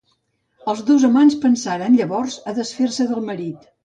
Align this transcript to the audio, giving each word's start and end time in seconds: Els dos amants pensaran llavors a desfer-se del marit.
Els 0.71 0.79
dos 0.85 1.03
amants 1.09 1.35
pensaran 1.43 1.97
llavors 1.99 2.39
a 2.53 2.55
desfer-se 2.61 3.07
del 3.13 3.23
marit. 3.29 3.69